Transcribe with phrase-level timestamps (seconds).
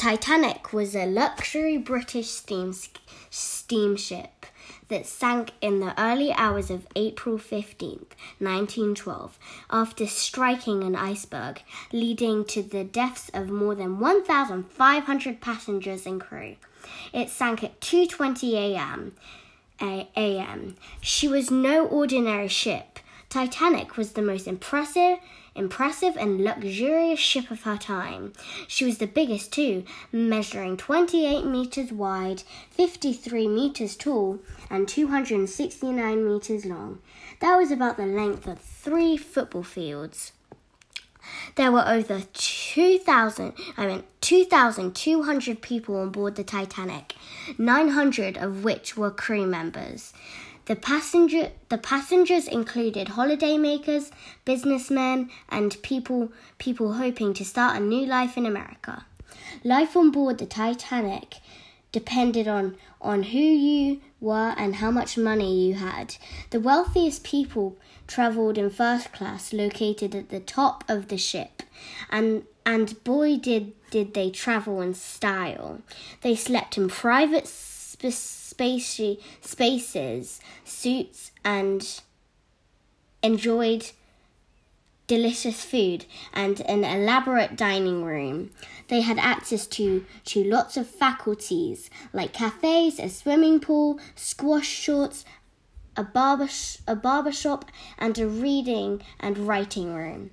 [0.00, 2.74] Titanic was a luxury British steam,
[3.28, 4.46] steamship
[4.88, 8.06] that sank in the early hours of April 15,
[8.38, 11.60] 1912, after striking an iceberg,
[11.92, 16.56] leading to the deaths of more than 1,500 passengers and crew.
[17.12, 19.12] It sank at 2:20 a.m.
[19.82, 20.76] a.m.
[21.02, 22.99] She was no ordinary ship.
[23.30, 25.18] Titanic was the most impressive
[25.54, 28.32] impressive and luxurious ship of her time.
[28.66, 36.64] She was the biggest too, measuring 28 meters wide, 53 meters tall, and 269 meters
[36.64, 36.98] long.
[37.40, 40.32] That was about the length of three football fields.
[41.56, 47.14] There were over 2,000, I mean 2,200 people on board the Titanic,
[47.58, 50.12] 900 of which were crew members.
[50.70, 54.12] The passenger the passengers included holidaymakers,
[54.44, 59.04] businessmen, and people people hoping to start a new life in America.
[59.64, 61.38] Life on board the Titanic
[61.90, 66.14] depended on on who you were and how much money you had.
[66.50, 71.64] The wealthiest people traveled in first class located at the top of the ship
[72.10, 75.80] and and boy did did they travel in style.
[76.20, 77.48] They slept in private
[78.08, 82.00] sp- spaces, suits, and
[83.22, 83.90] enjoyed
[85.06, 88.50] delicious food and an elaborate dining room.
[88.86, 95.24] They had access to, to lots of faculties like cafes, a swimming pool, squash shorts,
[95.96, 96.48] a barber,
[96.86, 97.64] a barber shop,
[97.98, 100.30] and a reading and writing room.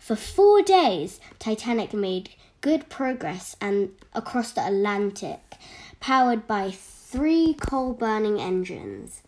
[0.00, 5.54] For four days, Titanic made good progress and across the Atlantic,
[6.00, 6.72] powered by
[7.08, 9.22] three coal burning engines.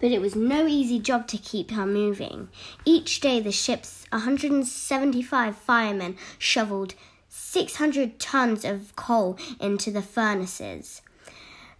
[0.00, 2.48] But it was no easy job to keep her moving.
[2.84, 6.94] Each day, the ship's 175 firemen shoveled
[7.28, 11.00] 600 tons of coal into the furnaces.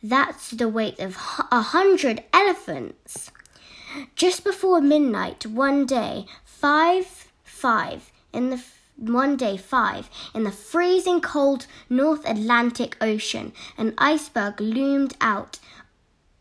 [0.02, 1.16] That's the weight of
[1.50, 3.30] a hundred elephants.
[4.14, 8.62] Just before midnight, one day, five, five in the
[8.96, 15.58] one day five, in the freezing cold North Atlantic Ocean, an iceberg loomed out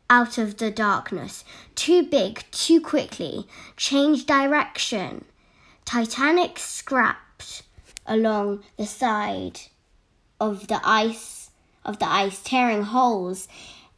[0.09, 1.43] out of the darkness,
[1.75, 5.25] too big, too quickly, changed direction.
[5.85, 7.63] Titanic scrapped
[8.05, 9.61] along the side
[10.39, 11.49] of the ice
[11.85, 13.47] of the ice, tearing holes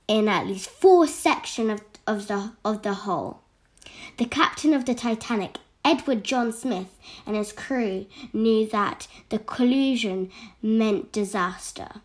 [0.07, 3.43] in at least four sections of, of the of the hull.
[4.17, 6.97] The captain of the Titanic Edward John Smith
[7.27, 10.31] and his crew knew that the collision
[10.61, 12.01] meant disaster.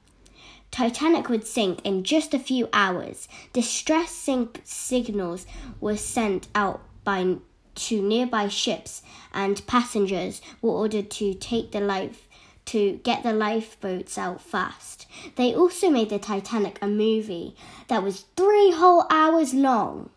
[0.70, 3.26] Titanic would sink in just a few hours.
[3.54, 5.46] Distress sink signals
[5.80, 7.36] were sent out by
[7.74, 9.02] to nearby ships
[9.32, 12.28] and passengers were ordered to take the life
[12.66, 15.06] to get the lifeboats out fast.
[15.36, 17.56] They also made the Titanic a movie
[17.88, 20.10] that was 3 whole hours long.